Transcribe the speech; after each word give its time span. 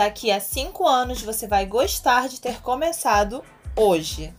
daqui 0.00 0.30
a 0.30 0.40
cinco 0.40 0.88
anos 0.88 1.20
você 1.20 1.46
vai 1.46 1.66
gostar 1.66 2.26
de 2.26 2.40
ter 2.40 2.62
começado 2.62 3.44
hoje. 3.76 4.32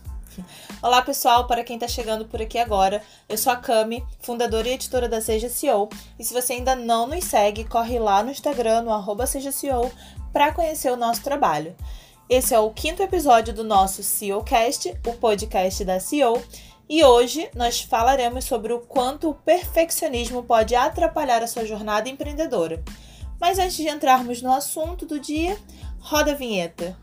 Olá 0.82 1.00
pessoal, 1.02 1.46
para 1.46 1.62
quem 1.62 1.76
está 1.76 1.86
chegando 1.86 2.24
por 2.24 2.42
aqui 2.42 2.58
agora, 2.58 3.00
eu 3.28 3.38
sou 3.38 3.52
a 3.52 3.56
Cami, 3.56 4.04
fundadora 4.22 4.66
e 4.66 4.72
editora 4.72 5.08
da 5.08 5.20
Seja 5.20 5.48
CEO, 5.48 5.88
e 6.18 6.24
se 6.24 6.34
você 6.34 6.54
ainda 6.54 6.74
não 6.74 7.06
nos 7.06 7.22
segue, 7.22 7.62
corre 7.62 7.96
lá 8.00 8.24
no 8.24 8.32
Instagram, 8.32 8.82
no 8.82 8.92
arroba 8.92 9.24
Seja 9.24 9.50
para 10.32 10.52
conhecer 10.52 10.90
o 10.90 10.96
nosso 10.96 11.22
trabalho. 11.22 11.76
Esse 12.28 12.52
é 12.52 12.58
o 12.58 12.70
quinto 12.70 13.00
episódio 13.00 13.54
do 13.54 13.62
nosso 13.62 14.02
CEOcast, 14.02 14.98
o 15.06 15.12
podcast 15.12 15.84
da 15.84 16.00
CEO, 16.00 16.42
e 16.88 17.04
hoje 17.04 17.48
nós 17.54 17.80
falaremos 17.80 18.46
sobre 18.46 18.72
o 18.72 18.80
quanto 18.80 19.30
o 19.30 19.34
perfeccionismo 19.34 20.42
pode 20.42 20.74
atrapalhar 20.74 21.40
a 21.40 21.46
sua 21.46 21.64
jornada 21.64 22.08
empreendedora. 22.08 22.82
Mas 23.42 23.58
antes 23.58 23.74
de 23.74 23.88
entrarmos 23.88 24.40
no 24.40 24.52
assunto 24.52 25.04
do 25.04 25.18
dia, 25.18 25.58
roda 25.98 26.30
a 26.30 26.34
vinheta. 26.36 26.96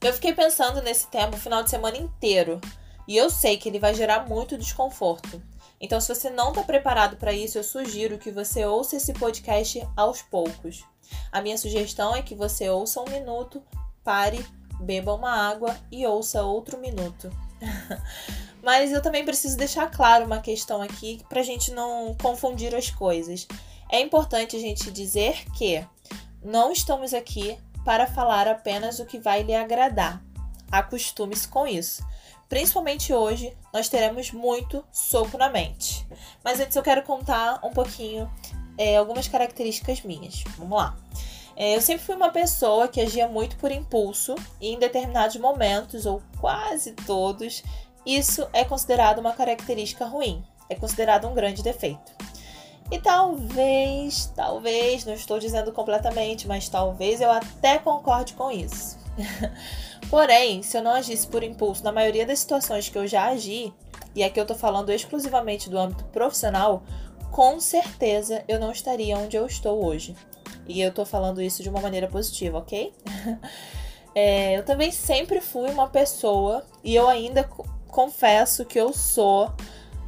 Eu 0.00 0.12
fiquei 0.12 0.32
pensando 0.32 0.80
nesse 0.80 1.08
tema 1.08 1.34
o 1.34 1.36
final 1.36 1.64
de 1.64 1.70
semana 1.70 1.96
inteiro 1.96 2.60
e 3.08 3.16
eu 3.16 3.28
sei 3.28 3.56
que 3.56 3.68
ele 3.68 3.80
vai 3.80 3.94
gerar 3.94 4.28
muito 4.28 4.56
desconforto. 4.56 5.42
Então, 5.84 6.00
se 6.00 6.08
você 6.08 6.30
não 6.30 6.48
está 6.48 6.62
preparado 6.62 7.18
para 7.18 7.34
isso, 7.34 7.58
eu 7.58 7.62
sugiro 7.62 8.16
que 8.16 8.30
você 8.30 8.64
ouça 8.64 8.96
esse 8.96 9.12
podcast 9.12 9.86
aos 9.94 10.22
poucos. 10.22 10.82
A 11.30 11.42
minha 11.42 11.58
sugestão 11.58 12.16
é 12.16 12.22
que 12.22 12.34
você 12.34 12.70
ouça 12.70 13.02
um 13.02 13.10
minuto, 13.10 13.62
pare, 14.02 14.42
beba 14.80 15.12
uma 15.12 15.30
água 15.30 15.76
e 15.92 16.06
ouça 16.06 16.42
outro 16.42 16.78
minuto. 16.78 17.30
Mas 18.64 18.92
eu 18.92 19.02
também 19.02 19.26
preciso 19.26 19.58
deixar 19.58 19.90
claro 19.90 20.24
uma 20.24 20.40
questão 20.40 20.80
aqui 20.80 21.22
para 21.28 21.40
a 21.40 21.44
gente 21.44 21.70
não 21.70 22.16
confundir 22.22 22.74
as 22.74 22.88
coisas. 22.88 23.46
É 23.92 24.00
importante 24.00 24.56
a 24.56 24.60
gente 24.60 24.90
dizer 24.90 25.44
que 25.50 25.86
não 26.42 26.72
estamos 26.72 27.12
aqui 27.12 27.58
para 27.84 28.06
falar 28.06 28.48
apenas 28.48 29.00
o 29.00 29.04
que 29.04 29.18
vai 29.18 29.42
lhe 29.42 29.54
agradar. 29.54 30.24
Acostume-se 30.72 31.46
com 31.46 31.66
isso. 31.66 32.02
Principalmente 32.48 33.12
hoje, 33.12 33.56
nós 33.72 33.88
teremos 33.88 34.30
muito 34.30 34.84
soco 34.92 35.36
na 35.36 35.48
mente. 35.48 36.06
Mas 36.42 36.60
antes 36.60 36.76
eu 36.76 36.82
quero 36.82 37.02
contar 37.02 37.60
um 37.64 37.70
pouquinho 37.70 38.30
é, 38.78 38.96
algumas 38.96 39.28
características 39.28 40.02
minhas. 40.02 40.44
Vamos 40.56 40.76
lá. 40.76 40.96
É, 41.56 41.76
eu 41.76 41.80
sempre 41.80 42.04
fui 42.04 42.16
uma 42.16 42.30
pessoa 42.30 42.88
que 42.88 43.00
agia 43.00 43.28
muito 43.28 43.56
por 43.56 43.70
impulso 43.70 44.34
e 44.60 44.68
em 44.68 44.78
determinados 44.78 45.36
momentos, 45.36 46.04
ou 46.04 46.20
quase 46.40 46.92
todos, 47.06 47.62
isso 48.04 48.46
é 48.52 48.64
considerado 48.64 49.18
uma 49.18 49.32
característica 49.32 50.04
ruim, 50.04 50.44
é 50.68 50.74
considerado 50.74 51.28
um 51.28 51.34
grande 51.34 51.62
defeito. 51.62 52.12
E 52.90 52.98
talvez, 52.98 54.26
talvez, 54.36 55.04
não 55.04 55.14
estou 55.14 55.38
dizendo 55.38 55.72
completamente, 55.72 56.46
mas 56.46 56.68
talvez 56.68 57.20
eu 57.20 57.30
até 57.30 57.78
concorde 57.78 58.34
com 58.34 58.50
isso. 58.50 58.98
Porém, 60.10 60.62
se 60.62 60.76
eu 60.76 60.82
não 60.82 60.92
agisse 60.92 61.26
por 61.26 61.42
impulso 61.42 61.82
na 61.82 61.92
maioria 61.92 62.26
das 62.26 62.38
situações 62.38 62.88
que 62.88 62.98
eu 62.98 63.06
já 63.06 63.28
agi, 63.28 63.72
e 64.14 64.22
aqui 64.22 64.38
eu 64.40 64.46
tô 64.46 64.54
falando 64.54 64.90
exclusivamente 64.90 65.68
do 65.68 65.78
âmbito 65.78 66.04
profissional, 66.04 66.82
com 67.30 67.58
certeza 67.58 68.44
eu 68.46 68.60
não 68.60 68.70
estaria 68.70 69.18
onde 69.18 69.36
eu 69.36 69.46
estou 69.46 69.84
hoje. 69.84 70.14
E 70.66 70.80
eu 70.80 70.92
tô 70.92 71.04
falando 71.04 71.42
isso 71.42 71.62
de 71.62 71.68
uma 71.68 71.80
maneira 71.80 72.08
positiva, 72.08 72.58
ok? 72.58 72.92
é, 74.14 74.56
eu 74.56 74.64
também 74.64 74.90
sempre 74.90 75.40
fui 75.40 75.68
uma 75.70 75.88
pessoa, 75.88 76.64
e 76.82 76.94
eu 76.94 77.08
ainda 77.08 77.44
confesso 77.88 78.64
que 78.64 78.78
eu 78.78 78.92
sou 78.92 79.52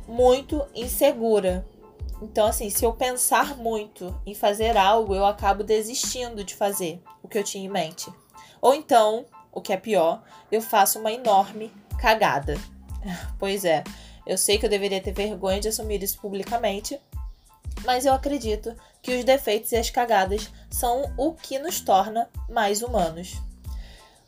muito 0.06 0.64
insegura. 0.74 1.66
Então, 2.22 2.46
assim, 2.46 2.70
se 2.70 2.84
eu 2.84 2.92
pensar 2.92 3.56
muito 3.56 4.14
em 4.24 4.34
fazer 4.34 4.76
algo, 4.76 5.14
eu 5.14 5.26
acabo 5.26 5.62
desistindo 5.62 6.42
de 6.42 6.54
fazer 6.54 7.02
o 7.22 7.28
que 7.28 7.38
eu 7.38 7.44
tinha 7.44 7.64
em 7.64 7.68
mente. 7.68 8.10
Ou 8.66 8.74
então, 8.74 9.24
o 9.52 9.60
que 9.60 9.72
é 9.72 9.76
pior, 9.76 10.24
eu 10.50 10.60
faço 10.60 10.98
uma 10.98 11.12
enorme 11.12 11.72
cagada. 12.00 12.58
Pois 13.38 13.64
é, 13.64 13.84
eu 14.26 14.36
sei 14.36 14.58
que 14.58 14.66
eu 14.66 14.70
deveria 14.70 15.00
ter 15.00 15.12
vergonha 15.12 15.60
de 15.60 15.68
assumir 15.68 16.02
isso 16.02 16.18
publicamente, 16.20 17.00
mas 17.84 18.04
eu 18.04 18.12
acredito 18.12 18.74
que 19.00 19.16
os 19.16 19.22
defeitos 19.22 19.70
e 19.70 19.76
as 19.76 19.88
cagadas 19.88 20.50
são 20.68 21.14
o 21.16 21.32
que 21.32 21.60
nos 21.60 21.78
torna 21.80 22.28
mais 22.48 22.82
humanos. 22.82 23.40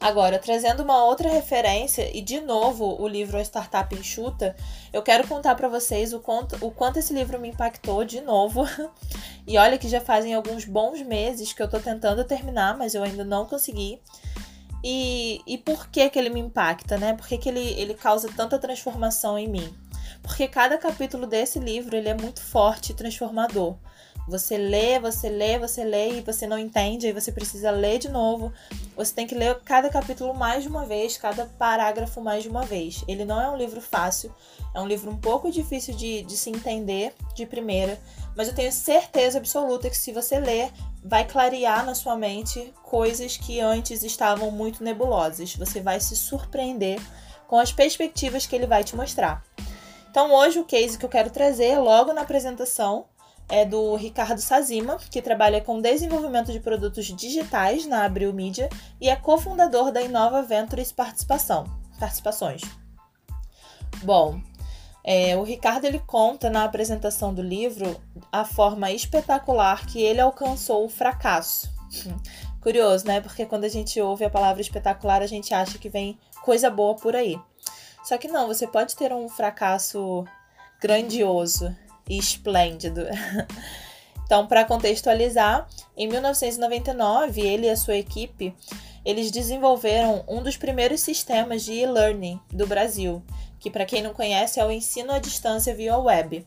Agora, 0.00 0.38
trazendo 0.38 0.84
uma 0.84 1.04
outra 1.04 1.28
referência 1.28 2.16
e 2.16 2.22
de 2.22 2.40
novo 2.40 3.02
o 3.02 3.08
livro 3.08 3.36
A 3.36 3.42
Startup 3.42 3.92
Enxuta, 3.92 4.54
eu 4.92 5.02
quero 5.02 5.26
contar 5.26 5.56
para 5.56 5.68
vocês 5.68 6.12
o 6.12 6.20
quanto, 6.20 6.64
o 6.64 6.70
quanto 6.70 7.00
esse 7.00 7.12
livro 7.12 7.40
me 7.40 7.48
impactou 7.48 8.04
de 8.04 8.20
novo. 8.20 8.64
e 9.44 9.58
olha 9.58 9.76
que 9.76 9.88
já 9.88 10.00
fazem 10.00 10.34
alguns 10.34 10.64
bons 10.64 11.02
meses 11.02 11.52
que 11.52 11.60
eu 11.60 11.68
tô 11.68 11.80
tentando 11.80 12.22
terminar, 12.22 12.78
mas 12.78 12.94
eu 12.94 13.02
ainda 13.02 13.24
não 13.24 13.44
consegui. 13.44 14.00
E, 14.82 15.42
e 15.46 15.58
por 15.58 15.88
que, 15.88 16.08
que 16.08 16.18
ele 16.18 16.30
me 16.30 16.40
impacta, 16.40 16.96
né? 16.96 17.14
Por 17.14 17.26
que, 17.26 17.38
que 17.38 17.48
ele, 17.48 17.60
ele 17.60 17.94
causa 17.94 18.28
tanta 18.34 18.58
transformação 18.58 19.38
em 19.38 19.48
mim? 19.48 19.74
Porque 20.22 20.46
cada 20.46 20.78
capítulo 20.78 21.26
desse 21.26 21.58
livro 21.58 21.96
ele 21.96 22.08
é 22.08 22.14
muito 22.14 22.40
forte 22.40 22.92
e 22.92 22.94
transformador. 22.94 23.76
Você 24.28 24.58
lê, 24.58 25.00
você 25.00 25.30
lê, 25.30 25.58
você 25.58 25.82
lê 25.82 26.18
e 26.18 26.20
você 26.20 26.46
não 26.46 26.58
entende, 26.58 27.06
aí 27.06 27.14
você 27.14 27.32
precisa 27.32 27.70
ler 27.70 27.98
de 27.98 28.10
novo. 28.10 28.52
Você 28.94 29.14
tem 29.14 29.26
que 29.26 29.34
ler 29.34 29.58
cada 29.64 29.88
capítulo 29.88 30.34
mais 30.34 30.62
de 30.62 30.68
uma 30.68 30.84
vez, 30.84 31.16
cada 31.16 31.46
parágrafo 31.46 32.20
mais 32.20 32.42
de 32.42 32.50
uma 32.50 32.62
vez. 32.62 33.02
Ele 33.08 33.24
não 33.24 33.40
é 33.40 33.48
um 33.48 33.56
livro 33.56 33.80
fácil, 33.80 34.30
é 34.74 34.80
um 34.80 34.86
livro 34.86 35.10
um 35.10 35.16
pouco 35.16 35.50
difícil 35.50 35.94
de, 35.94 36.22
de 36.22 36.36
se 36.36 36.50
entender 36.50 37.14
de 37.34 37.46
primeira, 37.46 37.98
mas 38.36 38.48
eu 38.48 38.54
tenho 38.54 38.70
certeza 38.70 39.38
absoluta 39.38 39.88
que 39.88 39.96
se 39.96 40.12
você 40.12 40.38
ler, 40.38 40.70
vai 41.02 41.26
clarear 41.26 41.86
na 41.86 41.94
sua 41.94 42.14
mente 42.14 42.74
coisas 42.82 43.38
que 43.38 43.60
antes 43.60 44.02
estavam 44.02 44.50
muito 44.50 44.84
nebulosas. 44.84 45.56
Você 45.56 45.80
vai 45.80 46.00
se 46.00 46.14
surpreender 46.14 47.00
com 47.46 47.58
as 47.58 47.72
perspectivas 47.72 48.44
que 48.44 48.54
ele 48.54 48.66
vai 48.66 48.84
te 48.84 48.94
mostrar. 48.94 49.42
Então, 50.10 50.34
hoje, 50.34 50.58
o 50.58 50.64
case 50.64 50.98
que 50.98 51.04
eu 51.04 51.08
quero 51.08 51.30
trazer 51.30 51.78
logo 51.78 52.12
na 52.12 52.22
apresentação 52.22 53.06
é 53.48 53.64
do 53.64 53.94
Ricardo 53.96 54.40
Sazima, 54.40 54.98
que 55.10 55.22
trabalha 55.22 55.60
com 55.60 55.80
desenvolvimento 55.80 56.52
de 56.52 56.60
produtos 56.60 57.06
digitais 57.06 57.86
na 57.86 58.04
Abril 58.04 58.32
Media 58.32 58.68
e 59.00 59.08
é 59.08 59.16
cofundador 59.16 59.90
da 59.90 60.02
Inova 60.02 60.42
Ventures 60.42 60.92
Participação, 60.92 61.64
Participações. 61.98 62.60
Bom, 64.02 64.40
é, 65.02 65.36
o 65.36 65.42
Ricardo 65.42 65.86
ele 65.86 66.00
conta 66.00 66.50
na 66.50 66.64
apresentação 66.64 67.32
do 67.32 67.42
livro 67.42 67.98
a 68.30 68.44
forma 68.44 68.90
espetacular 68.90 69.86
que 69.86 70.02
ele 70.02 70.20
alcançou 70.20 70.84
o 70.84 70.88
fracasso. 70.88 71.70
Curioso, 72.60 73.06
né? 73.06 73.20
Porque 73.20 73.46
quando 73.46 73.64
a 73.64 73.68
gente 73.68 73.98
ouve 74.00 74.24
a 74.24 74.30
palavra 74.30 74.60
espetacular, 74.60 75.22
a 75.22 75.26
gente 75.26 75.54
acha 75.54 75.78
que 75.78 75.88
vem 75.88 76.18
coisa 76.42 76.68
boa 76.68 76.94
por 76.94 77.16
aí. 77.16 77.40
Só 78.04 78.18
que 78.18 78.28
não, 78.28 78.46
você 78.46 78.66
pode 78.66 78.94
ter 78.96 79.12
um 79.12 79.28
fracasso 79.28 80.24
grandioso 80.80 81.74
esplêndido. 82.08 83.02
Então, 84.24 84.46
para 84.46 84.62
contextualizar, 84.66 85.66
em 85.96 86.06
1999, 86.06 87.40
ele 87.40 87.66
e 87.66 87.70
a 87.70 87.76
sua 87.78 87.96
equipe, 87.96 88.54
eles 89.02 89.30
desenvolveram 89.30 90.22
um 90.28 90.42
dos 90.42 90.54
primeiros 90.54 91.00
sistemas 91.00 91.64
de 91.64 91.72
e-learning 91.72 92.38
do 92.52 92.66
Brasil, 92.66 93.22
que 93.58 93.70
para 93.70 93.86
quem 93.86 94.02
não 94.02 94.12
conhece 94.12 94.60
é 94.60 94.66
o 94.66 94.70
ensino 94.70 95.12
à 95.12 95.18
distância 95.18 95.74
via 95.74 95.96
web. 95.96 96.46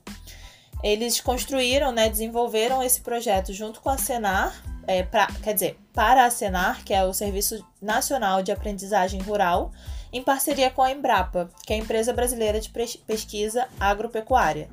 Eles 0.84 1.19
construíram, 1.19 1.92
né, 1.92 2.07
desenvolveram 2.07 2.84
esse 2.84 3.02
projeto 3.02 3.52
junto 3.52 3.81
com 3.81 3.90
a 3.90 3.98
Senar, 3.98 4.64
é, 4.86 5.02
pra, 5.02 5.25
quer 5.42 5.56
dizer, 5.56 5.80
para 5.92 6.25
a 6.25 6.30
Senar, 6.30 6.84
que 6.84 6.94
é 6.94 7.04
o 7.04 7.14
Serviço 7.14 7.66
Nacional 7.81 8.44
de 8.44 8.52
Aprendizagem 8.52 9.22
Rural, 9.22 9.72
em 10.14 10.22
parceria 10.22 10.69
com 10.69 10.84
a 10.84 10.92
Embrapa, 10.92 11.50
que 11.66 11.74
é 11.74 11.75
a 11.78 11.80
empresa 11.80 12.14
brasileira 12.14 12.60
de 12.60 12.69
pesquisa 13.07 13.68
agropecuária. 13.80 14.69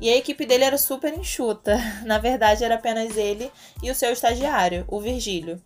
E 0.00 0.10
a 0.10 0.16
equipe 0.16 0.46
dele 0.46 0.64
era 0.64 0.78
super 0.78 1.12
enxuta. 1.12 1.76
Na 2.06 2.18
verdade, 2.18 2.64
era 2.64 2.76
apenas 2.76 3.16
ele 3.16 3.50
e 3.82 3.90
o 3.90 3.94
seu 3.94 4.12
estagiário, 4.12 4.84
o 4.88 5.00
Virgílio. 5.00 5.60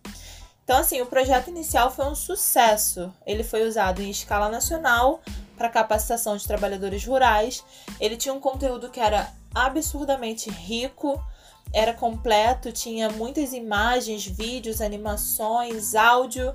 Então, 0.64 0.79
assim, 0.79 1.00
o 1.00 1.06
projeto 1.06 1.49
inicial 1.49 1.90
foi 1.90 2.06
um 2.06 2.14
sucesso. 2.14 3.12
Ele 3.26 3.44
foi 3.44 3.67
usado 3.67 4.00
em 4.00 4.11
escala 4.11 4.49
nacional 4.49 5.20
para 5.56 5.69
capacitação 5.69 6.37
de 6.37 6.46
trabalhadores 6.46 7.05
rurais. 7.05 7.64
Ele 8.00 8.17
tinha 8.17 8.32
um 8.32 8.40
conteúdo 8.40 8.88
que 8.88 9.00
era 9.00 9.32
absurdamente 9.55 10.49
rico, 10.49 11.23
era 11.73 11.93
completo, 11.93 12.73
tinha 12.73 13.11
muitas 13.11 13.52
imagens, 13.52 14.26
vídeos, 14.26 14.81
animações, 14.81 15.94
áudio, 15.94 16.55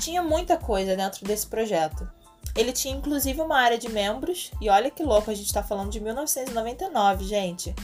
tinha 0.00 0.22
muita 0.22 0.56
coisa 0.56 0.94
dentro 0.94 1.24
desse 1.24 1.46
projeto. 1.46 2.08
Ele 2.56 2.72
tinha 2.72 2.96
inclusive 2.96 3.40
uma 3.40 3.58
área 3.58 3.76
de 3.76 3.88
membros, 3.88 4.50
e 4.60 4.68
olha 4.70 4.90
que 4.90 5.02
louco, 5.02 5.30
a 5.30 5.34
gente 5.34 5.46
está 5.46 5.62
falando 5.62 5.90
de 5.90 6.00
1999, 6.00 7.24
gente. 7.24 7.74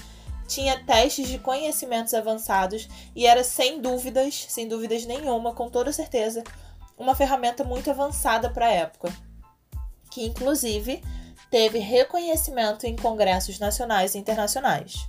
tinha 0.48 0.82
testes 0.84 1.28
de 1.28 1.38
conhecimentos 1.38 2.12
avançados 2.12 2.88
e 3.16 3.26
era 3.26 3.42
sem 3.42 3.80
dúvidas, 3.80 4.46
sem 4.48 4.68
dúvidas 4.68 5.06
nenhuma, 5.06 5.54
com 5.54 5.70
toda 5.70 5.92
certeza, 5.92 6.42
uma 6.98 7.14
ferramenta 7.14 7.64
muito 7.64 7.90
avançada 7.90 8.50
para 8.50 8.66
a 8.66 8.72
época, 8.72 9.12
que 10.10 10.26
inclusive 10.26 11.02
teve 11.50 11.78
reconhecimento 11.78 12.86
em 12.86 12.96
congressos 12.96 13.58
nacionais 13.58 14.14
e 14.14 14.18
internacionais. 14.18 15.06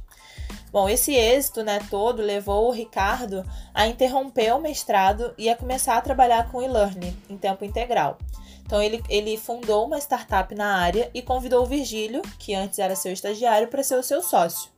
Bom, 0.72 0.90
esse 0.90 1.14
êxito 1.14 1.62
né, 1.62 1.80
todo 1.90 2.22
levou 2.22 2.68
o 2.68 2.72
Ricardo 2.72 3.46
a 3.74 3.86
interromper 3.88 4.56
o 4.56 4.60
mestrado 4.60 5.34
e 5.38 5.50
a 5.50 5.56
começar 5.56 5.98
a 5.98 6.02
trabalhar 6.02 6.52
com 6.52 6.64
e-learning 6.64 7.16
em 7.30 7.38
tempo 7.38 7.64
integral. 7.64 8.18
Então 8.66 8.82
ele, 8.82 9.04
ele 9.10 9.38
fundou 9.38 9.86
uma 9.86 9.98
startup 10.00 10.54
na 10.56 10.78
área 10.78 11.10
e 11.14 11.22
convidou 11.22 11.64
o 11.64 11.68
Virgílio, 11.68 12.22
que 12.40 12.54
antes 12.54 12.80
era 12.80 12.96
seu 12.96 13.12
estagiário, 13.12 13.68
para 13.68 13.84
ser 13.84 13.96
o 13.96 14.04
seu 14.04 14.22
sócio. 14.22 14.72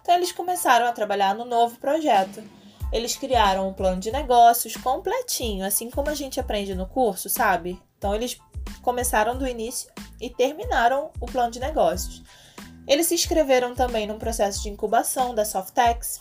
Então 0.00 0.14
eles 0.14 0.32
começaram 0.32 0.86
a 0.86 0.92
trabalhar 0.92 1.34
no 1.34 1.44
novo 1.44 1.78
projeto. 1.78 2.42
Eles 2.92 3.16
criaram 3.16 3.68
um 3.68 3.72
plano 3.72 4.00
de 4.00 4.12
negócios 4.12 4.76
completinho, 4.76 5.64
assim 5.64 5.90
como 5.90 6.10
a 6.10 6.14
gente 6.14 6.38
aprende 6.38 6.74
no 6.74 6.86
curso, 6.86 7.28
sabe? 7.28 7.80
Então 7.96 8.14
eles 8.14 8.38
começaram 8.82 9.38
do 9.38 9.46
início 9.46 9.90
e 10.20 10.28
terminaram 10.28 11.10
o 11.20 11.26
plano 11.26 11.50
de 11.50 11.60
negócios. 11.60 12.22
Eles 12.86 13.06
se 13.06 13.14
inscreveram 13.14 13.74
também 13.74 14.06
num 14.06 14.18
processo 14.18 14.62
de 14.62 14.68
incubação 14.68 15.34
da 15.34 15.44
Softex, 15.44 16.20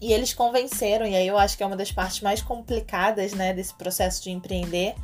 e 0.00 0.12
eles 0.12 0.34
convenceram, 0.34 1.06
e 1.06 1.16
aí 1.16 1.26
eu 1.26 1.38
acho 1.38 1.56
que 1.56 1.62
é 1.62 1.66
uma 1.66 1.76
das 1.76 1.90
partes 1.90 2.20
mais 2.20 2.42
complicadas 2.42 3.32
né, 3.32 3.54
desse 3.54 3.72
processo 3.74 4.22
de 4.22 4.30
empreender, 4.30 4.94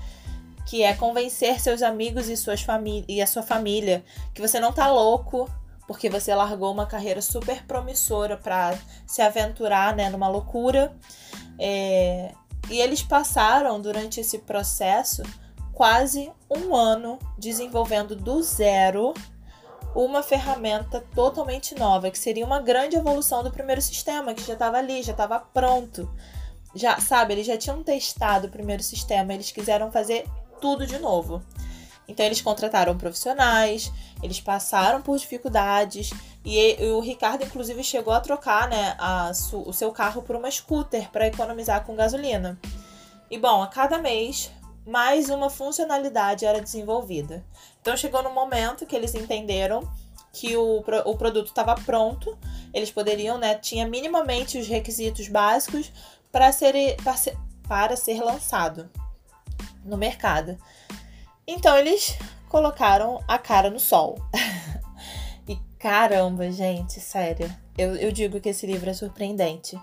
que 0.70 0.84
é 0.84 0.94
convencer 0.94 1.58
seus 1.58 1.82
amigos 1.82 2.28
e, 2.28 2.36
suas 2.36 2.64
e 3.08 3.20
a 3.20 3.26
sua 3.26 3.42
família 3.42 4.04
que 4.32 4.40
você 4.40 4.60
não 4.60 4.72
tá 4.72 4.88
louco 4.88 5.50
porque 5.84 6.08
você 6.08 6.32
largou 6.32 6.72
uma 6.72 6.86
carreira 6.86 7.20
super 7.20 7.64
promissora 7.64 8.36
para 8.36 8.78
se 9.04 9.20
aventurar 9.20 9.96
né, 9.96 10.08
numa 10.08 10.28
loucura. 10.28 10.94
É... 11.58 12.32
E 12.70 12.80
eles 12.80 13.02
passaram 13.02 13.80
durante 13.80 14.20
esse 14.20 14.38
processo 14.38 15.24
quase 15.72 16.30
um 16.48 16.76
ano 16.76 17.18
desenvolvendo 17.36 18.14
do 18.14 18.40
zero 18.40 19.12
uma 19.92 20.22
ferramenta 20.22 21.04
totalmente 21.16 21.74
nova, 21.74 22.12
que 22.12 22.18
seria 22.18 22.46
uma 22.46 22.60
grande 22.60 22.94
evolução 22.94 23.42
do 23.42 23.50
primeiro 23.50 23.82
sistema, 23.82 24.34
que 24.34 24.46
já 24.46 24.52
estava 24.52 24.78
ali, 24.78 25.02
já 25.02 25.10
estava 25.10 25.40
pronto. 25.40 26.08
Já, 26.76 27.00
sabe, 27.00 27.34
eles 27.34 27.46
já 27.46 27.56
tinham 27.56 27.82
testado 27.82 28.46
o 28.46 28.50
primeiro 28.50 28.84
sistema, 28.84 29.34
eles 29.34 29.50
quiseram 29.50 29.90
fazer 29.90 30.24
tudo 30.60 30.86
de 30.86 30.98
novo. 30.98 31.42
Então 32.10 32.26
eles 32.26 32.42
contrataram 32.42 32.98
profissionais, 32.98 33.92
eles 34.20 34.40
passaram 34.40 35.00
por 35.00 35.16
dificuldades 35.16 36.10
e, 36.44 36.76
o 36.92 37.00
Ricardo 37.00 37.44
inclusive 37.44 37.84
chegou 37.84 38.12
a 38.12 38.20
trocar, 38.20 38.68
né, 38.68 38.96
a, 38.98 39.30
o 39.52 39.72
seu 39.72 39.92
carro 39.92 40.22
por 40.22 40.34
uma 40.34 40.50
scooter 40.50 41.08
para 41.10 41.28
economizar 41.28 41.84
com 41.84 41.94
gasolina. 41.94 42.58
E 43.30 43.38
bom, 43.38 43.62
a 43.62 43.68
cada 43.68 43.98
mês 43.98 44.50
mais 44.84 45.30
uma 45.30 45.48
funcionalidade 45.48 46.44
era 46.44 46.60
desenvolvida. 46.60 47.44
Então 47.80 47.96
chegou 47.96 48.22
no 48.22 48.30
momento 48.30 48.86
que 48.86 48.96
eles 48.96 49.14
entenderam 49.14 49.88
que 50.32 50.56
o, 50.56 50.82
o 51.04 51.16
produto 51.16 51.46
estava 51.46 51.76
pronto, 51.76 52.36
eles 52.74 52.90
poderiam, 52.90 53.38
né, 53.38 53.54
tinha 53.54 53.86
minimamente 53.86 54.58
os 54.58 54.66
requisitos 54.66 55.28
básicos 55.28 55.92
ser, 56.52 56.96
para 57.02 57.16
ser, 57.16 57.36
para 57.68 57.96
ser 57.96 58.20
lançado 58.20 58.90
no 59.84 59.96
mercado. 59.96 60.58
Então 61.46 61.76
eles 61.76 62.16
colocaram 62.48 63.22
a 63.26 63.38
cara 63.38 63.70
no 63.70 63.80
sol. 63.80 64.18
e 65.48 65.56
caramba, 65.78 66.50
gente, 66.50 67.00
sério. 67.00 67.50
Eu, 67.76 67.96
eu 67.96 68.12
digo 68.12 68.40
que 68.40 68.48
esse 68.48 68.66
livro 68.66 68.90
é 68.90 68.94
surpreendente. 68.94 69.78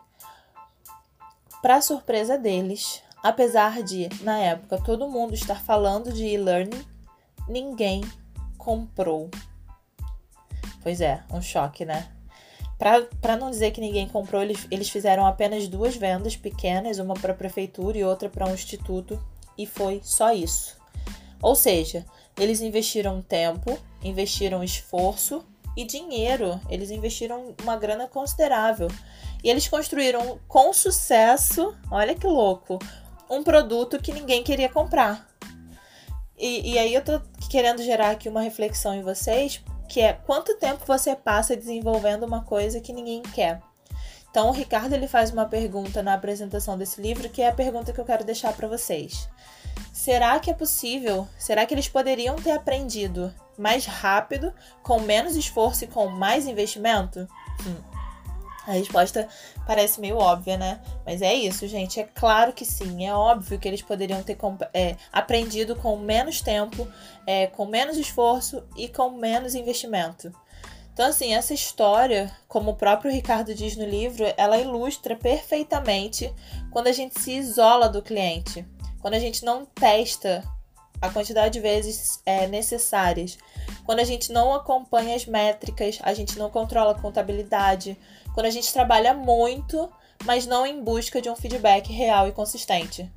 Para 1.62 1.82
surpresa 1.82 2.38
deles, 2.38 3.02
apesar 3.24 3.82
de, 3.82 4.08
na 4.22 4.38
época, 4.38 4.82
todo 4.84 5.10
mundo 5.10 5.34
estar 5.34 5.62
falando 5.62 6.14
de 6.14 6.26
e-learning, 6.26 6.86
ninguém 7.48 8.02
comprou. 8.58 9.30
Pois 10.84 11.02
é, 11.02 11.24
um 11.32 11.42
choque, 11.42 11.84
né? 11.84 12.08
Para 12.78 13.36
não 13.36 13.50
dizer 13.50 13.72
que 13.72 13.82
ninguém 13.82 14.08
comprou, 14.08 14.42
eles, 14.42 14.68
eles 14.70 14.90
fizeram 14.90 15.26
apenas 15.26 15.68
duas 15.68 15.96
vendas 15.96 16.36
pequenas, 16.38 17.00
uma 17.00 17.16
para 17.16 17.34
a 17.34 17.36
prefeitura 17.36 17.98
e 17.98 18.04
outra 18.04 18.30
para 18.30 18.48
um 18.48 18.54
instituto 18.54 19.20
e 19.58 19.66
foi 19.66 20.02
só 20.04 20.34
isso. 20.34 20.78
Ou 21.42 21.56
seja, 21.56 22.06
eles 22.38 22.62
investiram 22.62 23.22
tempo, 23.22 23.80
investiram 24.04 24.64
esforço 24.64 25.46
e 25.76 25.84
dinheiro. 25.84 26.60
Eles 26.70 26.92
investiram 26.92 27.56
uma 27.64 27.78
grana 27.78 28.08
considerável. 28.08 28.88
E 29.44 29.50
eles 29.50 29.68
construíram 29.68 30.40
com 30.48 30.74
sucesso, 30.74 31.76
olha 31.92 32.16
que 32.16 32.26
louco, 32.26 32.80
um 33.30 33.44
produto 33.44 34.02
que 34.02 34.12
ninguém 34.12 34.44
queria 34.44 34.70
comprar. 34.70 35.28
E, 36.38 36.74
e 36.74 36.80
aí 36.80 36.94
eu 36.94 37.04
tô 37.04 37.22
querendo 37.50 37.82
gerar 37.82 38.12
aqui 38.12 38.30
uma 38.30 38.42
reflexão 38.42 38.94
em 38.94 39.02
vocês, 39.02 39.64
que 39.88 40.02
é 40.02 40.14
quanto 40.14 40.58
tempo 40.58 40.86
você 40.86 41.16
passa 41.16 41.56
desenvolvendo 41.56 42.24
uma 42.24 42.44
coisa 42.44 42.80
que 42.80 42.94
ninguém 42.94 43.22
quer. 43.22 43.62
Então, 44.38 44.50
o 44.50 44.54
Ricardo 44.54 44.94
ele 44.94 45.08
faz 45.08 45.32
uma 45.32 45.48
pergunta 45.48 46.04
na 46.04 46.14
apresentação 46.14 46.78
desse 46.78 47.02
livro, 47.02 47.28
que 47.28 47.42
é 47.42 47.48
a 47.48 47.52
pergunta 47.52 47.92
que 47.92 48.00
eu 48.00 48.06
quero 48.06 48.24
deixar 48.24 48.54
para 48.54 48.68
vocês. 48.68 49.28
Será 49.92 50.40
que 50.40 50.52
é 50.52 50.54
possível? 50.54 51.28
Será 51.40 51.66
que 51.66 51.74
eles 51.74 51.88
poderiam 51.88 52.36
ter 52.36 52.52
aprendido 52.52 53.34
mais 53.58 53.88
rápido, 53.88 54.54
com 54.84 55.00
menos 55.00 55.36
esforço 55.36 55.86
e 55.86 55.88
com 55.88 56.06
mais 56.10 56.46
investimento? 56.46 57.28
Hum. 57.66 57.78
A 58.68 58.74
resposta 58.74 59.28
parece 59.66 60.00
meio 60.00 60.18
óbvia, 60.18 60.56
né? 60.56 60.82
Mas 61.04 61.24
é 61.24 61.34
isso, 61.34 61.68
gente. 61.68 62.00
É 62.00 62.04
claro 62.04 62.54
que 62.54 62.64
sim. 62.64 63.08
É 63.08 63.16
óbvio 63.16 63.58
que 63.58 63.68
eles 63.68 63.82
poderiam 63.82 64.22
ter 64.22 64.38
é, 64.72 64.98
aprendido 65.12 65.76
com 65.76 65.98
menos 65.98 66.42
tempo, 66.42 66.88
é, 67.26 67.48
com 67.48 67.66
menos 67.66 67.98
esforço 67.98 68.64
e 68.76 68.88
com 68.88 69.10
menos 69.10 69.56
investimento. 69.56 70.32
Então, 70.98 71.06
assim, 71.06 71.36
essa 71.36 71.54
história, 71.54 72.36
como 72.48 72.72
o 72.72 72.76
próprio 72.76 73.12
Ricardo 73.12 73.54
diz 73.54 73.76
no 73.76 73.86
livro, 73.86 74.26
ela 74.36 74.58
ilustra 74.58 75.16
perfeitamente 75.16 76.34
quando 76.72 76.88
a 76.88 76.92
gente 76.92 77.22
se 77.22 77.34
isola 77.34 77.88
do 77.88 78.02
cliente, 78.02 78.66
quando 79.00 79.14
a 79.14 79.20
gente 79.20 79.46
não 79.46 79.64
testa 79.64 80.44
a 81.00 81.08
quantidade 81.12 81.54
de 81.54 81.60
vezes 81.60 82.20
é, 82.26 82.48
necessárias, 82.48 83.38
quando 83.86 84.00
a 84.00 84.04
gente 84.04 84.32
não 84.32 84.56
acompanha 84.56 85.16
as 85.16 85.28
métricas, 85.28 86.00
a 86.02 86.16
gente 86.16 86.36
não 86.40 86.50
controla 86.50 86.94
a 86.94 87.00
contabilidade, 87.00 87.96
quando 88.34 88.48
a 88.48 88.52
gente 88.52 88.74
trabalha 88.74 89.14
muito, 89.14 89.88
mas 90.26 90.48
não 90.48 90.66
em 90.66 90.84
busca 90.84 91.22
de 91.22 91.30
um 91.30 91.36
feedback 91.36 91.94
real 91.94 92.28
e 92.28 92.32
consistente. 92.32 93.08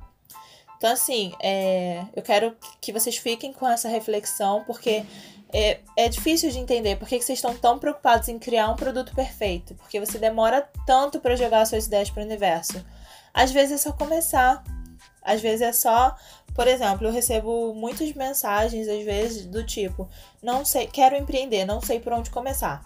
Então, 0.81 0.93
assim, 0.93 1.31
é, 1.39 2.03
eu 2.15 2.23
quero 2.23 2.57
que 2.81 2.91
vocês 2.91 3.15
fiquem 3.15 3.53
com 3.53 3.69
essa 3.69 3.87
reflexão, 3.87 4.63
porque 4.65 5.05
é, 5.53 5.79
é 5.95 6.09
difícil 6.09 6.49
de 6.49 6.57
entender 6.57 6.95
por 6.95 7.07
que, 7.07 7.21
vocês 7.21 7.37
estão 7.37 7.55
tão 7.55 7.77
preocupados 7.77 8.27
em 8.29 8.39
criar 8.39 8.67
um 8.67 8.75
produto 8.75 9.13
perfeito, 9.13 9.75
porque 9.75 9.99
você 9.99 10.17
demora 10.17 10.67
tanto 10.87 11.19
para 11.19 11.35
jogar 11.35 11.67
suas 11.67 11.85
ideias 11.85 12.09
para 12.09 12.23
o 12.23 12.25
universo. 12.25 12.83
Às 13.31 13.51
vezes 13.51 13.73
é 13.73 13.77
só 13.77 13.93
começar, 13.93 14.63
às 15.21 15.39
vezes 15.39 15.61
é 15.61 15.71
só, 15.71 16.15
por 16.55 16.67
exemplo, 16.67 17.05
eu 17.05 17.11
recebo 17.11 17.75
muitas 17.75 18.11
mensagens 18.13 18.87
às 18.87 19.03
vezes 19.03 19.45
do 19.45 19.63
tipo, 19.63 20.09
não 20.41 20.65
sei, 20.65 20.87
quero 20.87 21.15
empreender, 21.15 21.63
não 21.63 21.79
sei 21.79 21.99
por 21.99 22.11
onde 22.11 22.31
começar. 22.31 22.81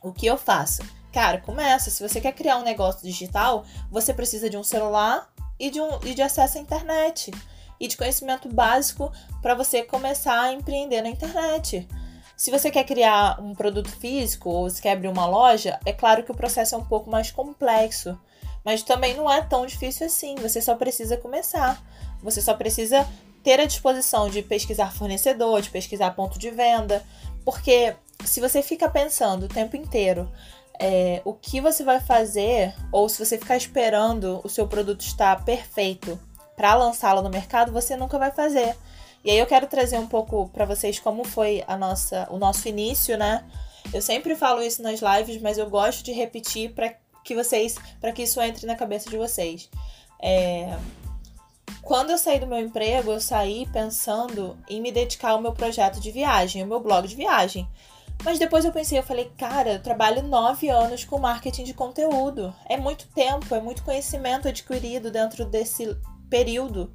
O 0.00 0.12
que 0.12 0.24
eu 0.24 0.38
faço? 0.38 0.82
Cara, 1.12 1.40
começa. 1.40 1.90
Se 1.90 2.00
você 2.00 2.20
quer 2.20 2.30
criar 2.30 2.58
um 2.58 2.62
negócio 2.62 3.02
digital, 3.02 3.64
você 3.90 4.14
precisa 4.14 4.48
de 4.48 4.56
um 4.56 4.62
celular 4.62 5.28
e 5.58 5.70
de, 5.70 5.80
um, 5.80 5.98
e 6.04 6.14
de 6.14 6.22
acesso 6.22 6.58
à 6.58 6.60
internet 6.60 7.30
e 7.80 7.86
de 7.86 7.96
conhecimento 7.96 8.48
básico 8.48 9.12
para 9.40 9.54
você 9.54 9.82
começar 9.82 10.40
a 10.40 10.52
empreender 10.52 11.02
na 11.02 11.08
internet. 11.08 11.88
Se 12.36 12.50
você 12.50 12.70
quer 12.70 12.84
criar 12.84 13.40
um 13.40 13.54
produto 13.54 13.90
físico 13.90 14.48
ou 14.48 14.70
se 14.70 14.80
quer 14.80 14.92
abrir 14.92 15.08
uma 15.08 15.26
loja, 15.26 15.78
é 15.84 15.92
claro 15.92 16.22
que 16.22 16.30
o 16.30 16.36
processo 16.36 16.74
é 16.74 16.78
um 16.78 16.84
pouco 16.84 17.10
mais 17.10 17.30
complexo, 17.30 18.18
mas 18.64 18.82
também 18.82 19.16
não 19.16 19.30
é 19.30 19.42
tão 19.42 19.66
difícil 19.66 20.06
assim. 20.06 20.36
Você 20.36 20.60
só 20.60 20.76
precisa 20.76 21.16
começar. 21.16 21.82
Você 22.22 22.40
só 22.40 22.54
precisa 22.54 23.08
ter 23.42 23.60
a 23.60 23.66
disposição 23.66 24.28
de 24.28 24.42
pesquisar 24.42 24.92
fornecedor, 24.92 25.62
de 25.62 25.70
pesquisar 25.70 26.10
ponto 26.12 26.38
de 26.38 26.50
venda, 26.50 27.04
porque 27.44 27.96
se 28.24 28.40
você 28.40 28.62
fica 28.62 28.88
pensando 28.88 29.44
o 29.44 29.48
tempo 29.48 29.76
inteiro 29.76 30.30
é, 30.78 31.20
o 31.24 31.34
que 31.34 31.60
você 31.60 31.82
vai 31.82 32.00
fazer, 32.00 32.74
ou 32.92 33.08
se 33.08 33.24
você 33.24 33.36
ficar 33.36 33.56
esperando 33.56 34.40
o 34.44 34.48
seu 34.48 34.66
produto 34.68 35.00
estar 35.00 35.44
perfeito 35.44 36.18
para 36.56 36.74
lançá-lo 36.74 37.22
no 37.22 37.30
mercado, 37.30 37.72
você 37.72 37.96
nunca 37.96 38.18
vai 38.18 38.30
fazer. 38.30 38.76
E 39.24 39.30
aí 39.30 39.38
eu 39.38 39.46
quero 39.46 39.66
trazer 39.66 39.98
um 39.98 40.06
pouco 40.06 40.48
para 40.48 40.64
vocês 40.64 40.98
como 40.98 41.24
foi 41.24 41.64
a 41.66 41.76
nossa, 41.76 42.26
o 42.30 42.38
nosso 42.38 42.68
início, 42.68 43.16
né? 43.18 43.44
Eu 43.92 44.00
sempre 44.00 44.36
falo 44.36 44.62
isso 44.62 44.82
nas 44.82 45.00
lives, 45.00 45.40
mas 45.40 45.58
eu 45.58 45.68
gosto 45.68 46.04
de 46.04 46.12
repetir 46.12 46.72
para 46.72 46.94
que 47.24 47.34
vocês, 47.34 47.76
para 48.00 48.12
que 48.12 48.22
isso 48.22 48.40
entre 48.40 48.66
na 48.66 48.76
cabeça 48.76 49.10
de 49.10 49.16
vocês. 49.16 49.68
É... 50.20 50.76
Quando 51.82 52.10
eu 52.10 52.18
saí 52.18 52.38
do 52.38 52.46
meu 52.46 52.58
emprego, 52.58 53.12
eu 53.12 53.20
saí 53.20 53.66
pensando 53.72 54.58
em 54.68 54.80
me 54.80 54.92
dedicar 54.92 55.30
ao 55.30 55.40
meu 55.40 55.52
projeto 55.52 56.00
de 56.00 56.10
viagem, 56.10 56.62
ao 56.62 56.68
meu 56.68 56.80
blog 56.80 57.06
de 57.06 57.16
viagem. 57.16 57.68
Mas 58.24 58.38
depois 58.38 58.64
eu 58.64 58.72
pensei, 58.72 58.98
eu 58.98 59.02
falei, 59.02 59.30
cara, 59.38 59.74
eu 59.74 59.82
trabalho 59.82 60.22
nove 60.22 60.68
anos 60.68 61.04
com 61.04 61.18
marketing 61.18 61.64
de 61.64 61.74
conteúdo. 61.74 62.54
É 62.68 62.76
muito 62.76 63.06
tempo, 63.08 63.54
é 63.54 63.60
muito 63.60 63.84
conhecimento 63.84 64.48
adquirido 64.48 65.10
dentro 65.10 65.44
desse 65.44 65.96
período. 66.28 66.92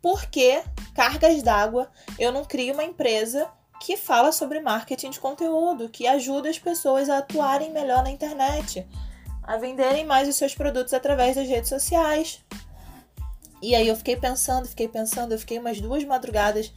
Por 0.00 0.26
que, 0.26 0.62
cargas 0.94 1.42
d'água, 1.42 1.88
eu 2.18 2.32
não 2.32 2.44
crio 2.44 2.74
uma 2.74 2.82
empresa 2.82 3.48
que 3.80 3.96
fala 3.96 4.32
sobre 4.32 4.60
marketing 4.60 5.10
de 5.10 5.20
conteúdo, 5.20 5.88
que 5.88 6.06
ajuda 6.06 6.48
as 6.48 6.58
pessoas 6.58 7.08
a 7.08 7.18
atuarem 7.18 7.72
melhor 7.72 8.02
na 8.02 8.10
internet, 8.10 8.86
a 9.42 9.56
venderem 9.56 10.04
mais 10.04 10.28
os 10.28 10.36
seus 10.36 10.54
produtos 10.54 10.94
através 10.94 11.36
das 11.36 11.48
redes 11.48 11.68
sociais? 11.68 12.42
E 13.60 13.76
aí 13.76 13.86
eu 13.86 13.96
fiquei 13.96 14.16
pensando, 14.16 14.66
fiquei 14.66 14.88
pensando, 14.88 15.32
eu 15.32 15.38
fiquei 15.38 15.58
umas 15.58 15.80
duas 15.80 16.02
madrugadas 16.04 16.72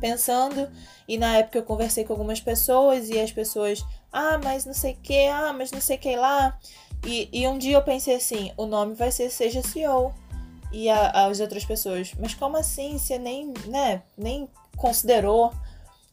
pensando. 0.00 0.68
E 1.06 1.18
na 1.18 1.38
época 1.38 1.58
eu 1.58 1.62
conversei 1.62 2.04
com 2.04 2.12
algumas 2.12 2.40
pessoas 2.40 3.08
e 3.08 3.18
as 3.18 3.30
pessoas, 3.30 3.84
ah, 4.12 4.38
mas 4.42 4.64
não 4.64 4.74
sei 4.74 4.96
que, 5.00 5.26
ah, 5.26 5.52
mas 5.52 5.70
não 5.70 5.80
sei 5.80 5.96
que 5.96 6.16
lá. 6.16 6.58
E, 7.04 7.28
e 7.32 7.46
um 7.46 7.58
dia 7.58 7.76
eu 7.76 7.82
pensei 7.82 8.16
assim: 8.16 8.52
o 8.56 8.66
nome 8.66 8.94
vai 8.94 9.10
ser 9.10 9.30
Seja 9.30 9.62
CEO. 9.62 10.12
E 10.72 10.88
a, 10.88 11.26
as 11.26 11.40
outras 11.40 11.64
pessoas, 11.64 12.12
mas 12.18 12.32
como 12.32 12.56
assim? 12.56 12.96
Você 12.96 13.18
nem, 13.18 13.52
né, 13.66 14.02
nem 14.16 14.48
considerou? 14.76 15.52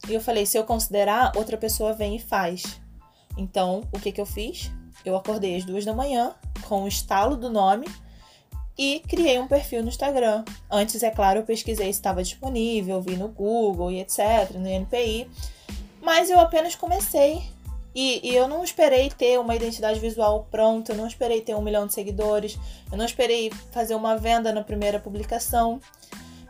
E 0.08 0.14
eu 0.14 0.22
falei: 0.22 0.46
se 0.46 0.58
eu 0.58 0.64
considerar, 0.64 1.32
outra 1.36 1.58
pessoa 1.58 1.94
vem 1.94 2.16
e 2.16 2.20
faz. 2.20 2.80
Então, 3.38 3.84
o 3.94 4.00
que, 4.00 4.12
que 4.12 4.20
eu 4.20 4.26
fiz? 4.26 4.72
Eu 5.06 5.16
acordei 5.16 5.56
às 5.56 5.64
duas 5.64 5.86
da 5.86 5.94
manhã 5.94 6.34
com 6.68 6.84
o 6.84 6.88
estalo 6.88 7.36
do 7.38 7.52
nome 7.52 7.88
e 8.78 9.02
criei 9.08 9.40
um 9.40 9.48
perfil 9.48 9.82
no 9.82 9.90
Instagram. 9.90 10.44
Antes, 10.70 11.02
é 11.02 11.10
claro, 11.10 11.40
eu 11.40 11.44
pesquisei 11.44 11.86
se 11.88 12.00
estava 12.00 12.22
disponível, 12.22 13.02
vi 13.02 13.16
no 13.16 13.28
Google 13.28 13.92
e 13.92 14.00
etc, 14.00 14.52
no 14.54 14.68
NPI, 14.68 15.28
mas 16.02 16.30
eu 16.30 16.40
apenas 16.40 16.76
comecei. 16.76 17.42
E, 17.96 18.22
e, 18.24 18.36
eu 18.36 18.48
não 18.48 18.64
esperei 18.64 19.10
ter 19.10 19.40
uma 19.40 19.56
identidade 19.56 20.00
visual 20.00 20.48
pronta, 20.52 20.92
eu 20.92 20.96
não 20.96 21.08
esperei 21.08 21.42
ter 21.42 21.56
um 21.56 21.62
milhão 21.62 21.88
de 21.88 21.96
seguidores, 21.96 22.56
eu 22.92 22.98
não 22.98 23.06
esperei 23.06 23.52
fazer 23.72 23.96
uma 23.96 24.16
venda 24.16 24.54
na 24.54 24.64
primeira 24.64 25.00
publicação. 25.00 25.82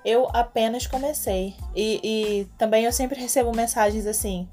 Eu 0.04 0.28
apenas 0.34 0.86
comecei. 0.86 1.56
E, 1.74 2.02
e 2.04 2.48
também 2.58 2.84
eu 2.84 2.92
sempre 2.92 3.18
recebo 3.18 3.56
mensagens 3.56 4.06
assim: 4.06 4.48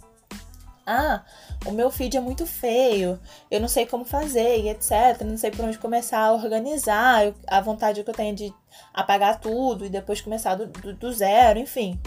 ah, 0.87 1.23
o 1.67 1.71
meu 1.71 1.91
feed 1.91 2.17
é 2.17 2.21
muito 2.21 2.47
feio, 2.47 3.19
eu 3.50 3.61
não 3.61 3.69
sei 3.69 3.87
como 3.87 4.05
fazer 4.05 4.61
e 4.61 4.69
etc. 4.69 5.23
Não 5.25 5.37
sei 5.37 5.50
por 5.50 5.64
onde 5.64 5.79
começar 5.79 6.19
a 6.19 6.33
organizar, 6.33 7.33
a 7.47 7.61
vontade 7.61 8.03
que 8.03 8.11
eu 8.11 8.14
tenho 8.14 8.35
de 8.35 8.55
apagar 8.93 9.41
tudo 9.41 9.87
e 9.87 9.88
depois 9.88 10.21
começar 10.21 10.55
do, 10.55 10.67
do, 10.67 10.95
do 10.95 11.12
zero, 11.12 11.59
enfim. 11.59 11.99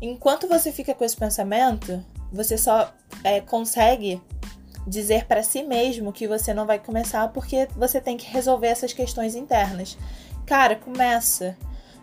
Enquanto 0.00 0.48
você 0.48 0.72
fica 0.72 0.94
com 0.94 1.04
esse 1.04 1.16
pensamento, 1.16 2.02
você 2.32 2.56
só 2.56 2.92
é, 3.22 3.40
consegue 3.40 4.20
dizer 4.86 5.26
para 5.26 5.42
si 5.42 5.62
mesmo 5.62 6.12
que 6.12 6.26
você 6.26 6.54
não 6.54 6.66
vai 6.66 6.78
começar 6.78 7.28
porque 7.28 7.68
você 7.76 8.00
tem 8.00 8.16
que 8.16 8.26
resolver 8.26 8.68
essas 8.68 8.92
questões 8.92 9.34
internas. 9.34 9.98
Cara, 10.46 10.74
começa 10.74 11.56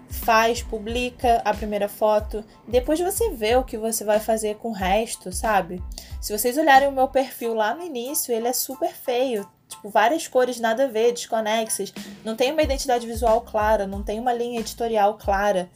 faz, 0.10 0.62
publica 0.62 1.42
a 1.44 1.54
primeira 1.54 1.90
foto, 1.90 2.44
depois 2.68 3.00
você 3.00 3.30
vê 3.32 3.56
o 3.56 3.64
que 3.64 3.78
você 3.78 4.04
vai 4.04 4.20
fazer 4.20 4.56
com 4.56 4.70
o 4.70 4.74
resto, 4.74 5.32
sabe? 5.32 5.84
Se 6.22 6.38
vocês 6.38 6.58
olharem 6.58 6.88
o 6.88 6.92
meu 6.92 7.08
perfil 7.08 7.54
lá 7.54 7.74
no 7.74 7.84
início, 7.84 8.34
ele 8.34 8.48
é 8.48 8.54
super 8.54 8.92
feio, 8.92 9.48
tipo, 9.68 9.90
várias 9.90 10.28
cores 10.28 10.60
nada 10.60 10.86
a 10.86 10.88
ver, 10.88 11.12
desconexas, 11.12 11.94
não 12.24 12.36
tem 12.36 12.52
uma 12.52 12.64
identidade 12.64 13.06
visual 13.06 13.42
clara, 13.42 13.86
não 13.86 14.02
tem 14.02 14.20
uma 14.20 14.34
linha 14.34 14.60
editorial 14.60 15.18
clara. 15.18 15.70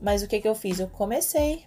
Mas 0.00 0.22
o 0.22 0.26
que 0.26 0.40
que 0.40 0.48
eu 0.48 0.54
fiz? 0.54 0.80
Eu 0.80 0.88
comecei 0.88 1.64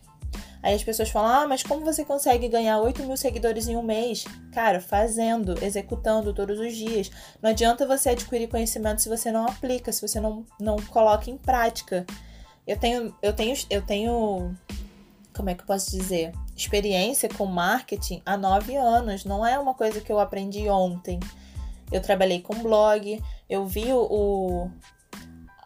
Aí 0.64 0.74
as 0.74 0.84
pessoas 0.84 1.10
falam: 1.10 1.30
ah, 1.30 1.48
mas 1.48 1.62
como 1.62 1.84
você 1.84 2.06
consegue 2.06 2.48
ganhar 2.48 2.80
8 2.80 3.04
mil 3.04 3.18
seguidores 3.18 3.68
em 3.68 3.76
um 3.76 3.84
mês? 3.84 4.24
Cara, 4.54 4.80
fazendo, 4.80 5.62
executando 5.62 6.34
todos 6.34 6.58
os 6.58 6.74
dias. 6.74 7.12
Não 7.42 7.50
adianta 7.50 7.86
você 7.86 8.12
adquirir 8.12 8.48
conhecimento 8.48 9.02
se 9.02 9.10
você 9.10 9.30
não 9.30 9.46
aplica, 9.46 9.92
se 9.92 10.02
você 10.02 10.22
não, 10.22 10.46
não 10.58 10.78
coloca 10.78 11.30
em 11.30 11.38
prática. 11.38 12.06
Eu 12.66 12.80
tenho, 12.80 13.14
eu 13.22 13.34
tenho, 13.34 13.58
eu 13.70 13.82
tenho, 13.82 14.56
como 15.36 15.50
é 15.50 15.54
que 15.54 15.64
eu 15.64 15.68
posso 15.68 15.92
dizer? 15.92 16.32
Experiência 16.56 17.28
com 17.28 17.46
marketing 17.46 18.22
há 18.26 18.38
nove 18.38 18.78
anos. 18.78 19.26
Não 19.26 19.46
é 19.46 19.60
uma 19.60 19.74
coisa 19.74 20.00
que 20.00 20.12
eu 20.12 20.18
aprendi 20.18 20.70
ontem. 20.70 21.20
Eu 21.92 22.02
trabalhei 22.02 22.42
com 22.42 22.56
blog, 22.64 23.22
eu 23.50 23.66
vi 23.68 23.92
o, 23.92 24.72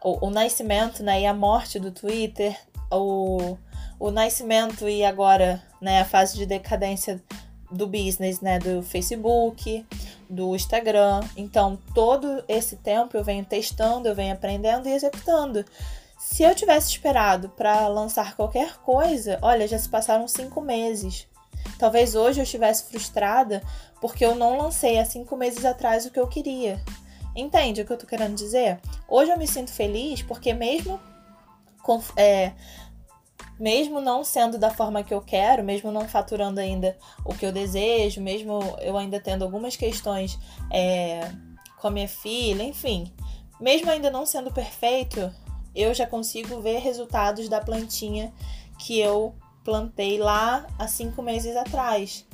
o, 0.02 0.26
o 0.26 0.30
nascimento 0.30 1.04
né, 1.04 1.20
e 1.20 1.26
a 1.26 1.32
morte 1.32 1.78
do 1.78 1.92
Twitter, 1.92 2.58
o 2.90 3.56
o 3.98 4.10
nascimento 4.10 4.88
e 4.88 5.04
agora 5.04 5.62
né, 5.80 6.00
a 6.00 6.04
fase 6.04 6.36
de 6.36 6.46
decadência 6.46 7.22
do 7.70 7.86
business, 7.86 8.40
né, 8.40 8.58
do 8.58 8.82
Facebook, 8.82 9.84
do 10.28 10.54
Instagram. 10.54 11.20
Então, 11.36 11.78
todo 11.94 12.42
esse 12.48 12.76
tempo 12.76 13.16
eu 13.16 13.24
venho 13.24 13.44
testando, 13.44 14.08
eu 14.08 14.14
venho 14.14 14.32
aprendendo 14.32 14.88
e 14.88 14.92
executando. 14.92 15.64
Se 16.18 16.42
eu 16.42 16.54
tivesse 16.54 16.90
esperado 16.90 17.48
para 17.50 17.86
lançar 17.88 18.34
qualquer 18.34 18.78
coisa, 18.78 19.38
olha, 19.42 19.68
já 19.68 19.78
se 19.78 19.88
passaram 19.88 20.26
cinco 20.26 20.60
meses. 20.60 21.26
Talvez 21.78 22.14
hoje 22.14 22.40
eu 22.40 22.44
estivesse 22.44 22.84
frustrada 22.84 23.62
porque 24.00 24.24
eu 24.24 24.34
não 24.34 24.58
lancei 24.58 24.98
há 24.98 25.04
cinco 25.04 25.36
meses 25.36 25.64
atrás 25.64 26.06
o 26.06 26.10
que 26.10 26.18
eu 26.18 26.26
queria. 26.26 26.82
Entende 27.36 27.82
o 27.82 27.84
que 27.84 27.92
eu 27.92 27.96
tô 27.96 28.06
querendo 28.06 28.34
dizer? 28.34 28.80
Hoje 29.08 29.30
eu 29.30 29.38
me 29.38 29.46
sinto 29.46 29.70
feliz 29.70 30.22
porque 30.22 30.52
mesmo 30.52 31.00
com, 31.82 32.02
é, 32.16 32.52
mesmo 33.58 34.00
não 34.00 34.22
sendo 34.22 34.58
da 34.58 34.70
forma 34.70 35.02
que 35.02 35.12
eu 35.12 35.20
quero, 35.20 35.64
mesmo 35.64 35.90
não 35.90 36.08
faturando 36.08 36.60
ainda 36.60 36.96
o 37.24 37.34
que 37.34 37.44
eu 37.44 37.52
desejo, 37.52 38.20
mesmo 38.20 38.60
eu 38.80 38.96
ainda 38.96 39.20
tendo 39.20 39.44
algumas 39.44 39.76
questões 39.76 40.38
é, 40.70 41.30
com 41.80 41.88
a 41.88 41.90
minha 41.90 42.08
filha, 42.08 42.62
enfim, 42.62 43.12
mesmo 43.60 43.90
ainda 43.90 44.10
não 44.10 44.24
sendo 44.24 44.52
perfeito, 44.52 45.32
eu 45.74 45.92
já 45.92 46.06
consigo 46.06 46.60
ver 46.60 46.78
resultados 46.78 47.48
da 47.48 47.60
plantinha 47.60 48.32
que 48.78 48.98
eu 48.98 49.34
plantei 49.64 50.18
lá 50.18 50.66
há 50.78 50.86
cinco 50.86 51.22
meses 51.22 51.56
atrás. 51.56 52.26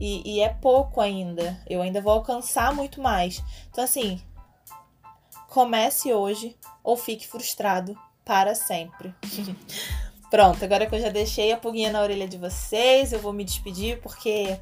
E, 0.00 0.36
e 0.36 0.40
é 0.40 0.48
pouco 0.48 1.00
ainda. 1.00 1.60
Eu 1.68 1.80
ainda 1.80 2.00
vou 2.00 2.12
alcançar 2.12 2.74
muito 2.74 3.00
mais. 3.00 3.42
Então, 3.70 3.84
assim, 3.84 4.20
comece 5.48 6.12
hoje 6.12 6.56
ou 6.82 6.96
fique 6.96 7.28
frustrado 7.28 7.96
para 8.24 8.54
sempre. 8.54 9.14
Pronto, 10.32 10.64
agora 10.64 10.86
que 10.86 10.94
eu 10.94 10.98
já 10.98 11.10
deixei 11.10 11.52
a 11.52 11.58
pulguinha 11.58 11.92
na 11.92 12.00
orelha 12.00 12.26
de 12.26 12.38
vocês, 12.38 13.12
eu 13.12 13.18
vou 13.18 13.34
me 13.34 13.44
despedir 13.44 14.00
porque 14.00 14.58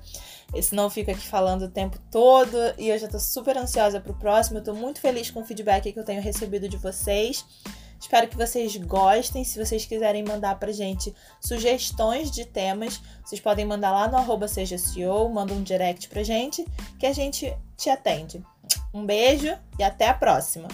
senão 0.60 0.82
eu 0.82 0.90
fico 0.90 1.12
aqui 1.12 1.24
falando 1.24 1.62
o 1.62 1.68
tempo 1.68 1.96
todo 2.10 2.56
e 2.76 2.88
eu 2.88 2.98
já 2.98 3.06
tô 3.06 3.20
super 3.20 3.56
ansiosa 3.56 4.00
pro 4.00 4.12
próximo. 4.12 4.58
Eu 4.58 4.64
tô 4.64 4.74
muito 4.74 5.00
feliz 5.00 5.30
com 5.30 5.42
o 5.42 5.44
feedback 5.44 5.92
que 5.92 5.96
eu 6.00 6.04
tenho 6.04 6.20
recebido 6.20 6.68
de 6.68 6.76
vocês. 6.76 7.44
Espero 8.00 8.26
que 8.26 8.36
vocês 8.36 8.76
gostem. 8.78 9.44
Se 9.44 9.64
vocês 9.64 9.86
quiserem 9.86 10.24
mandar 10.24 10.58
pra 10.58 10.72
gente 10.72 11.14
sugestões 11.40 12.32
de 12.32 12.44
temas, 12.44 13.00
vocês 13.24 13.40
podem 13.40 13.64
mandar 13.64 13.92
lá 13.92 14.08
no 14.08 14.16
arroba 14.16 14.48
seja 14.48 14.74
manda 15.32 15.54
um 15.54 15.62
direct 15.62 16.08
pra 16.08 16.24
gente 16.24 16.66
que 16.98 17.06
a 17.06 17.12
gente 17.12 17.56
te 17.76 17.88
atende. 17.88 18.44
Um 18.92 19.06
beijo 19.06 19.56
e 19.78 19.84
até 19.84 20.08
a 20.08 20.14
próxima! 20.14 20.66